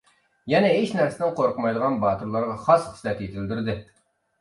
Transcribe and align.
يەنە 0.53 0.71
ھېچ 0.75 0.95
نەرسىدىن 1.01 1.35
قورقمايدىغان 1.41 2.01
باتۇرلارغا 2.07 2.59
خاس 2.67 2.91
خىسلەت 2.91 3.25
يېتىلدۈردى. 3.29 3.83